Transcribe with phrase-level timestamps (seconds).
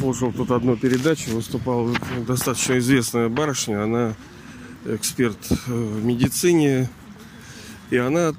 [0.00, 1.94] слушал тут одну передачу, выступала
[2.26, 4.14] достаточно известная барышня, она
[4.86, 6.88] эксперт в медицине,
[7.90, 8.32] и она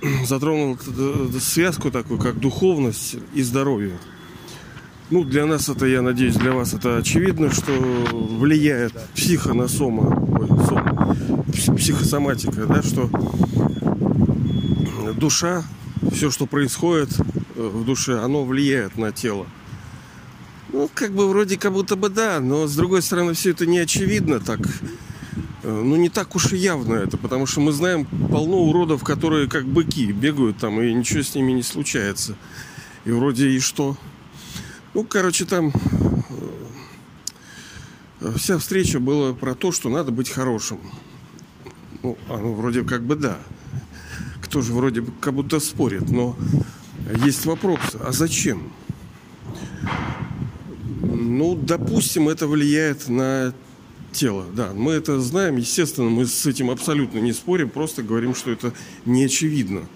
[0.24, 0.78] затронула
[1.38, 3.98] связку такую, как духовность и здоровье.
[5.10, 7.72] Ну, для нас это, я надеюсь, для вас это очевидно, что
[8.10, 13.10] влияет психо на сома, ой, сом, психосоматика, да, что
[15.18, 15.62] душа,
[16.10, 19.46] все, что происходит э, в душе, оно влияет на тело.
[20.72, 23.78] Ну, как бы вроде как будто бы да, но с другой стороны все это не
[23.78, 24.60] очевидно так.
[25.62, 29.48] Э, ну, не так уж и явно это, потому что мы знаем полно уродов, которые
[29.48, 32.36] как быки бегают там, и ничего с ними не случается.
[33.04, 33.98] И вроде и что?
[34.94, 35.74] Ну, короче, там
[38.20, 40.80] э, вся встреча была про то, что надо быть хорошим.
[42.02, 43.38] Ну, оно вроде как бы да.
[44.40, 46.34] Кто же вроде как будто спорит, но
[47.26, 48.72] есть вопрос, а зачем?
[51.32, 53.54] Ну, допустим, это влияет на
[54.12, 54.72] тело, да.
[54.74, 58.74] Мы это знаем, естественно, мы с этим абсолютно не спорим, просто говорим, что это
[59.06, 59.88] не очевидно.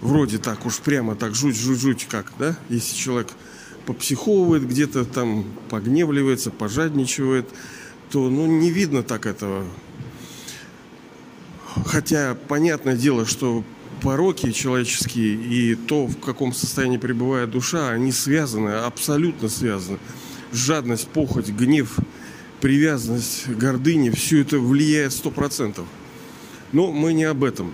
[0.00, 3.28] Вроде так уж прямо так жуть-жуть-жуть как, да, если человек
[3.84, 7.46] попсиховывает где-то там, погневливается, пожадничивает,
[8.10, 9.66] то, ну, не видно так этого.
[11.84, 13.62] Хотя, понятное дело, что
[14.00, 19.98] пороки человеческие и то, в каком состоянии пребывает душа, они связаны, абсолютно связаны.
[20.52, 21.98] Жадность, похоть, гнев,
[22.60, 25.86] привязанность, гордыня, все это влияет сто процентов.
[26.72, 27.72] Но мы не об этом.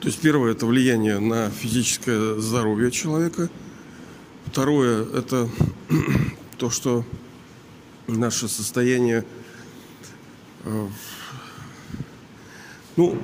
[0.00, 3.50] То есть первое это влияние на физическое здоровье человека.
[4.46, 5.48] Второе это
[6.58, 7.04] то, что
[8.06, 9.24] наше состояние
[10.64, 10.88] э,
[12.96, 13.18] ну,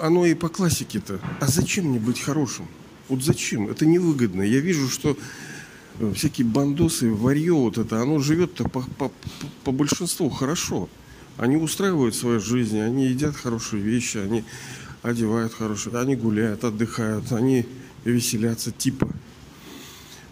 [0.00, 1.20] оно и по классике-то.
[1.40, 2.68] А зачем мне быть хорошим?
[3.08, 3.68] Вот зачем?
[3.68, 4.42] Это невыгодно.
[4.42, 5.16] Я вижу, что
[6.14, 9.12] всякие бандосы, варье вот это, оно живет-то по, по,
[9.64, 10.88] по большинству хорошо.
[11.36, 14.44] Они устраивают свою жизнь, они едят хорошие вещи, они
[15.02, 17.66] одевают хорошие, они гуляют, отдыхают, они
[18.04, 19.08] веселятся типа.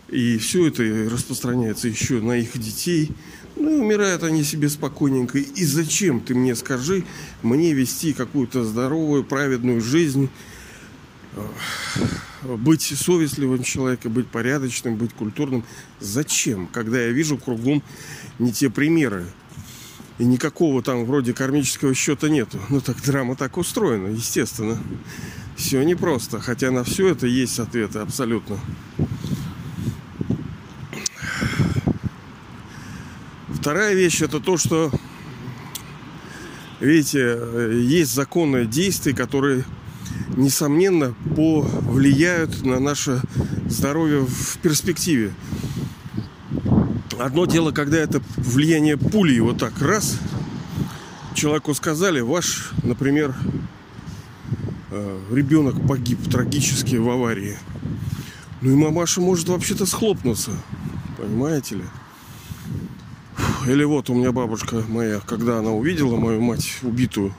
[0.09, 3.11] И все это распространяется еще на их детей,
[3.56, 5.39] ну умирают они себе спокойненько.
[5.39, 7.05] И зачем, ты мне скажи,
[7.43, 10.52] мне вести какую-то здоровую, праведную жизнь, э,
[12.43, 15.65] быть совестливым человеком, быть порядочным, быть культурным.
[16.00, 17.82] Зачем, когда я вижу кругом
[18.38, 19.26] не те примеры?
[20.19, 22.60] И никакого там вроде кармического счета нету.
[22.69, 24.78] Ну так драма так устроена, естественно.
[25.56, 26.41] Все непросто.
[26.41, 28.59] Хотя на все это есть ответы абсолютно.
[33.48, 34.91] Вторая вещь это то, что,
[36.81, 37.38] видите,
[37.72, 39.65] есть законы действий, которые,
[40.37, 43.22] несомненно, повлияют на наше
[43.66, 45.32] здоровье в перспективе.
[47.19, 50.19] Одно дело, когда это влияние пули, вот так раз,
[51.34, 53.34] человеку сказали, ваш, например,
[54.91, 57.56] э, ребенок погиб трагически в аварии.
[58.60, 60.53] Ну и мамаша может вообще-то схлопнуться,
[61.16, 61.84] понимаете ли?
[63.66, 67.32] Или вот у меня бабушка моя, когда она увидела мою мать убитую,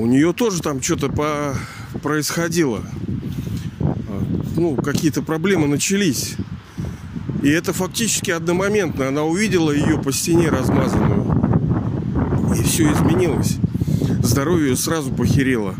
[0.00, 1.54] у нее тоже там что-то по...
[2.02, 2.82] происходило.
[3.80, 4.22] А,
[4.56, 6.36] ну, какие-то проблемы начались.
[7.42, 9.08] И это фактически одномоментно.
[9.08, 11.36] Она увидела ее по стене размазанную.
[12.58, 13.58] И все изменилось.
[14.22, 15.74] Здоровье сразу похерело.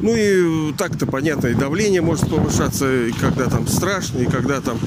[0.00, 4.78] Ну и так-то понятно, и давление может повышаться, и когда там страшно, и когда там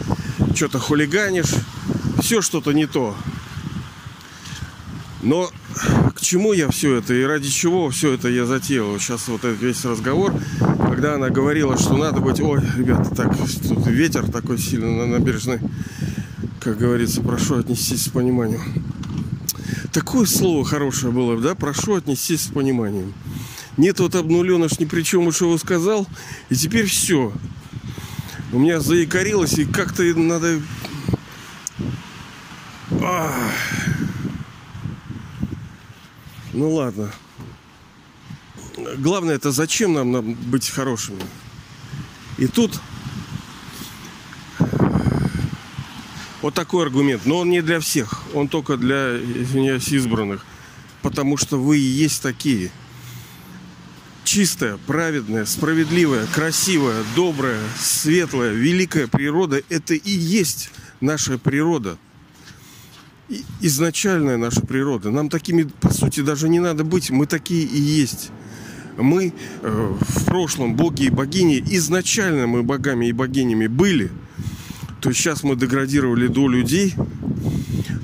[0.55, 1.53] что-то хулиганишь,
[2.21, 3.15] все что-то не то.
[5.23, 5.51] Но
[6.15, 8.97] к чему я все это и ради чего все это я затеял?
[8.99, 10.33] Сейчас вот этот весь разговор,
[10.89, 12.39] когда она говорила, что надо быть...
[12.39, 15.59] Ой, ребята, так, тут ветер такой сильный на набережной.
[16.59, 18.61] Как говорится, прошу отнестись с пониманием.
[19.93, 21.53] Такое слово хорошее было, да?
[21.53, 23.13] Прошу отнестись с пониманием.
[23.77, 26.07] Нет, вот обнуленыш ни при чем уж его сказал.
[26.49, 27.31] И теперь все.
[28.53, 30.59] У меня заикарилось, и как-то надо...
[36.53, 37.11] Ну ладно.
[38.97, 41.21] Главное это зачем нам, нам быть хорошими.
[42.37, 42.79] И тут
[46.41, 47.25] вот такой аргумент.
[47.25, 48.23] Но он не для всех.
[48.33, 50.45] Он только для, извиняюсь, избранных.
[51.01, 52.71] Потому что вы и есть такие–
[54.31, 60.71] чистая, праведная, справедливая, красивая, добрая, светлая, великая природа– это и есть
[61.01, 61.97] наша природа.
[63.61, 65.11] Изначальная наша природа.
[65.11, 67.11] Нам такими, по сути, даже не надо быть.
[67.11, 68.31] Мы такие и есть.
[68.97, 74.11] мы э, в прошлом боги и богини, изначально мы богами и богинями были,
[74.99, 76.93] то есть сейчас мы деградировали до людей,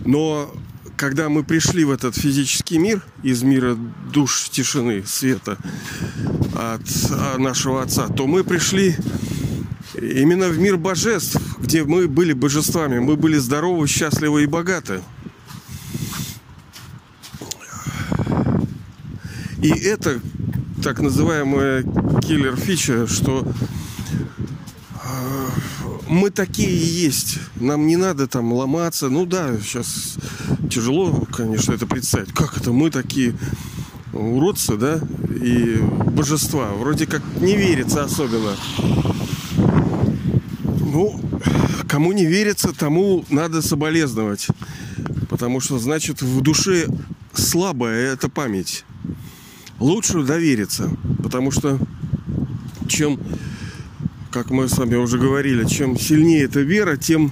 [0.05, 0.51] но
[0.95, 3.77] когда мы пришли в этот физический мир, из мира
[4.11, 5.57] душ, тишины, света
[6.55, 6.81] от
[7.11, 8.95] а, нашего Отца, то мы пришли
[9.93, 15.01] именно в мир божеств, где мы были божествами, мы были здоровы, счастливы и богаты.
[19.61, 20.19] И это
[20.83, 23.47] так называемая киллер-фича, что
[26.07, 27.39] мы такие и есть.
[27.55, 29.09] Нам не надо там ломаться.
[29.09, 30.17] Ну да, сейчас
[30.69, 32.31] тяжело, конечно, это представить.
[32.33, 33.35] Как это мы такие
[34.13, 34.99] уродцы, да,
[35.29, 35.77] и
[36.11, 36.69] божества.
[36.73, 38.55] Вроде как не верится особенно.
[40.79, 41.19] Ну,
[41.87, 44.47] кому не верится, тому надо соболезновать.
[45.29, 46.87] Потому что, значит, в душе
[47.33, 48.85] слабая эта память.
[49.79, 50.89] Лучше довериться.
[51.23, 51.79] Потому что
[52.87, 53.19] чем
[54.31, 57.31] как мы с вами уже говорили, чем сильнее эта вера, тем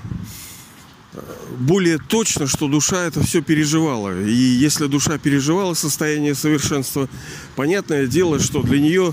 [1.13, 1.19] э,
[1.59, 4.19] более точно, что душа это все переживала.
[4.23, 7.07] И если душа переживала состояние совершенства,
[7.55, 9.11] понятное дело, что для нее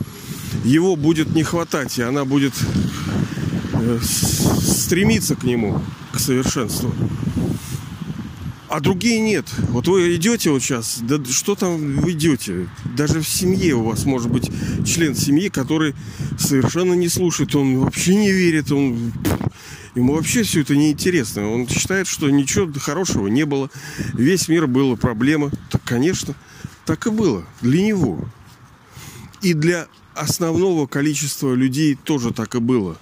[0.64, 2.55] его будет не хватать, и она будет
[3.75, 5.82] э, стремиться к нему,
[6.12, 6.94] к совершенству
[8.72, 9.44] а другие нет.
[9.69, 12.70] Вот вы идете вот сейчас, да что там вы идете?
[12.96, 14.50] Даже в семье у вас может быть
[14.86, 15.94] член семьи, который
[16.38, 19.12] совершенно не слушает, он вообще не верит, он
[19.94, 21.50] ему вообще все это неинтересно.
[21.50, 23.69] Он считает, что ничего хорошего не было.
[24.14, 25.50] Весь мир была проблема.
[25.70, 26.34] Так, конечно,
[26.86, 28.24] так и было для него.
[29.42, 32.96] И для основного количества людей тоже так и было.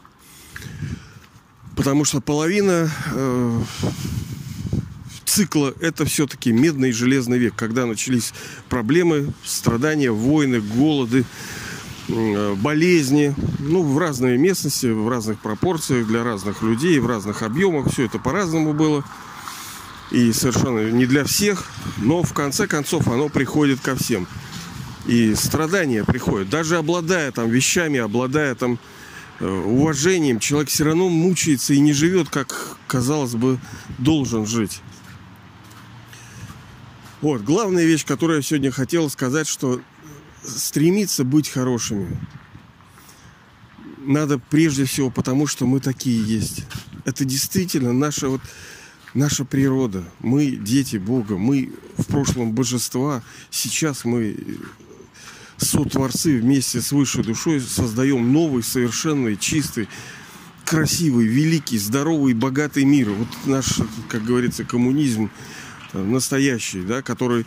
[1.76, 3.62] Потому что половина э,
[5.40, 8.34] цикла это все-таки медный и железный век, когда начались
[8.68, 11.24] проблемы, страдания, войны, голоды,
[12.08, 17.90] э, болезни, ну, в разные местности, в разных пропорциях, для разных людей, в разных объемах.
[17.90, 19.02] Все это по-разному было.
[20.10, 21.64] И совершенно не для всех.
[21.96, 24.26] Но в конце концов оно приходит ко всем.
[25.06, 26.50] И страдания приходят.
[26.50, 28.78] Даже обладая там вещами, обладая там
[29.38, 33.58] э, уважением, человек все равно мучается и не живет, как, казалось бы,
[33.96, 34.82] должен жить.
[37.20, 39.80] Вот, главная вещь, которую я сегодня хотел сказать, что
[40.42, 42.18] стремиться быть хорошими
[44.04, 46.64] надо прежде всего потому, что мы такие есть.
[47.04, 48.40] Это действительно наша вот
[49.14, 50.04] наша природа.
[50.20, 54.36] Мы дети Бога, мы в прошлом божества, сейчас мы
[55.56, 59.88] сотворцы вместе с высшей душой создаем новый, совершенный, чистый,
[60.64, 63.10] красивый, великий, здоровый, богатый мир.
[63.10, 65.30] Вот наш, как говорится, коммунизм
[65.92, 67.46] настоящий, да, который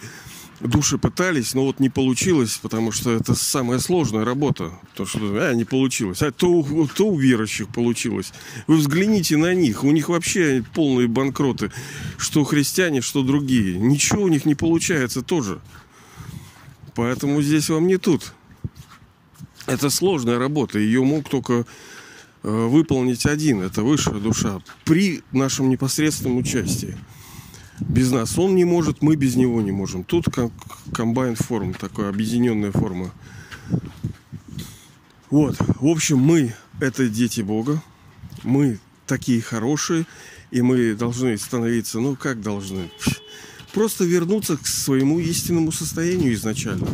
[0.68, 4.72] души пытались, но вот не получилось, потому что это самая сложная работа.
[4.96, 6.22] То, что а, не получилось.
[6.22, 8.34] А то, то у верующих получилось.
[8.68, 9.84] Вы взгляните на них.
[9.84, 11.72] У них вообще полные банкроты.
[12.18, 13.78] Что христиане, что другие.
[13.78, 15.60] Ничего у них не получается тоже.
[16.96, 18.34] Поэтому здесь вам не тут.
[19.66, 20.78] Это сложная работа.
[20.78, 21.66] Ее мог только
[22.44, 23.62] э, выполнить один.
[23.62, 24.62] Это высшая душа.
[24.86, 26.98] При нашем непосредственном участии
[27.80, 28.38] без нас.
[28.38, 30.04] Он не может, мы без него не можем.
[30.04, 30.52] Тут как
[30.94, 33.12] комбайн форм, такая объединенная форма.
[35.30, 37.82] Вот, в общем, мы это дети Бога,
[38.44, 40.06] мы такие хорошие,
[40.52, 42.92] и мы должны становиться, ну как должны,
[43.74, 46.88] просто вернуться к своему истинному состоянию изначально,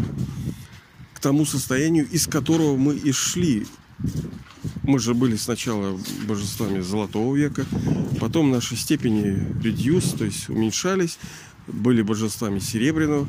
[1.13, 3.67] к тому состоянию, из которого мы и шли
[4.89, 7.65] мы же были сначала божествами Золотого века,
[8.19, 11.19] потом наши степени reduce, то есть уменьшались,
[11.67, 13.27] были божествами Серебряного.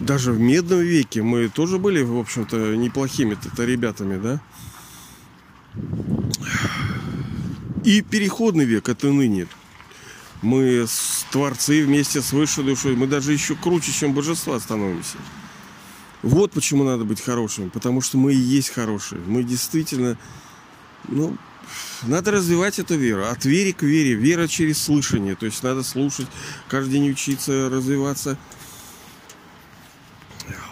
[0.00, 4.40] Даже в Медном веке мы тоже были, в общем-то, неплохими-то ребятами, да?
[7.84, 9.48] И переходный век это ныне.
[10.42, 10.86] Мы
[11.32, 12.94] творцы вместе с высшей душой.
[12.94, 15.16] Мы даже еще круче, чем божества становимся.
[16.26, 19.20] Вот почему надо быть хорошими, потому что мы и есть хорошие.
[19.28, 20.18] Мы действительно,
[21.06, 21.36] ну,
[22.02, 23.26] надо развивать эту веру.
[23.26, 24.14] От веры к вере.
[24.14, 25.36] Вера через слышание.
[25.36, 26.26] То есть надо слушать,
[26.68, 28.36] каждый день учиться, развиваться.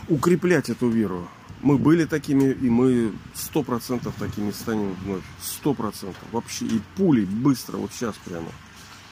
[0.09, 1.29] Укреплять эту веру.
[1.63, 5.23] Мы были такими, и мы сто процентов такими станем вновь.
[5.41, 6.25] Сто процентов.
[6.33, 6.65] Вообще.
[6.65, 8.49] И пулей быстро, вот сейчас прямо.